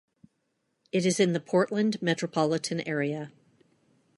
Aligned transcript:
It 0.91 1.05
is 1.05 1.19
in 1.19 1.33
the 1.33 1.39
Portland 1.39 2.01
metropolitan 2.01 2.81
area. 2.87 3.31